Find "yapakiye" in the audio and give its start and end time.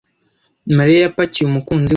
1.01-1.45